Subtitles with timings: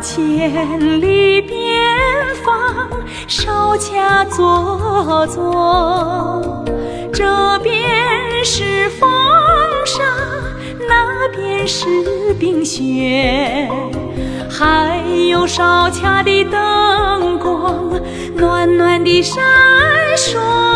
[0.00, 1.56] 千里边
[2.44, 2.88] 防，
[3.26, 6.64] 哨卡座座，
[7.12, 7.74] 这边
[8.44, 9.10] 是风
[9.84, 10.04] 沙，
[10.88, 11.84] 那边是
[12.38, 13.68] 冰雪，
[14.48, 17.90] 还有哨卡的灯光，
[18.36, 19.42] 暖暖的闪
[20.16, 20.67] 烁。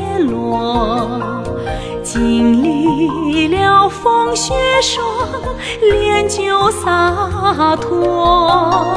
[0.00, 1.20] 叶落。
[2.02, 5.04] 经历了风雪霜，
[5.80, 8.96] 练就洒脱。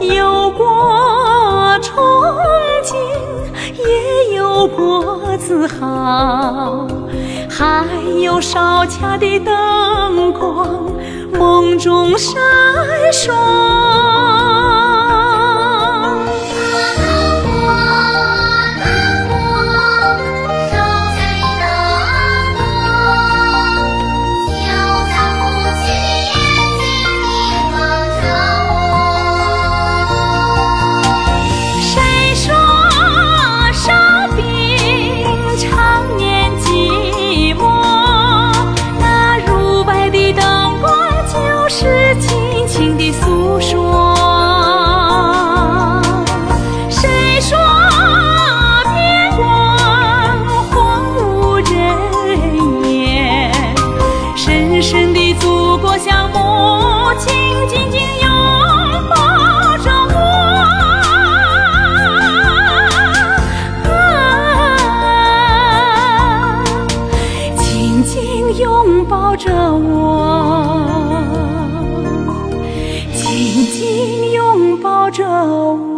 [0.00, 0.66] 有过
[1.80, 2.36] 憧
[2.82, 2.94] 憬，
[3.78, 6.86] 也有过自豪，
[7.48, 7.86] 还
[8.20, 10.68] 有少恰的灯光，
[11.32, 12.34] 梦中闪
[13.12, 13.32] 烁。
[75.44, 75.93] 我，紧紧拥抱着我。